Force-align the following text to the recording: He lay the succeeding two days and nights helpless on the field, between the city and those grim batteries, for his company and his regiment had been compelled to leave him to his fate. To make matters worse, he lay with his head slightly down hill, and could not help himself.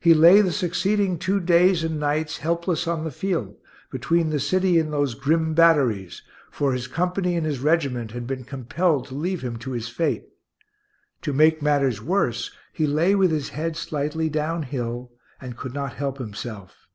He 0.00 0.12
lay 0.12 0.40
the 0.40 0.50
succeeding 0.50 1.20
two 1.20 1.38
days 1.38 1.84
and 1.84 2.00
nights 2.00 2.38
helpless 2.38 2.88
on 2.88 3.04
the 3.04 3.12
field, 3.12 3.54
between 3.92 4.30
the 4.30 4.40
city 4.40 4.76
and 4.76 4.92
those 4.92 5.14
grim 5.14 5.54
batteries, 5.54 6.20
for 6.50 6.72
his 6.72 6.88
company 6.88 7.36
and 7.36 7.46
his 7.46 7.60
regiment 7.60 8.10
had 8.10 8.26
been 8.26 8.42
compelled 8.42 9.06
to 9.06 9.14
leave 9.14 9.42
him 9.42 9.56
to 9.58 9.70
his 9.70 9.88
fate. 9.88 10.24
To 11.20 11.32
make 11.32 11.62
matters 11.62 12.02
worse, 12.02 12.50
he 12.72 12.88
lay 12.88 13.14
with 13.14 13.30
his 13.30 13.50
head 13.50 13.76
slightly 13.76 14.28
down 14.28 14.64
hill, 14.64 15.12
and 15.40 15.56
could 15.56 15.74
not 15.74 15.92
help 15.92 16.18
himself. 16.18 16.88